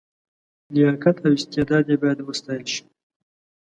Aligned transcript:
لیاقت 0.73 1.17
او 1.25 1.31
استعداد 1.37 1.85
یې 1.91 1.97
باید 2.01 2.19
وستایل 2.21 2.63
شي. 2.73 2.83